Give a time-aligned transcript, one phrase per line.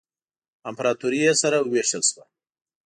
[0.69, 2.23] امپراطوري یې سره ووېشل شوه.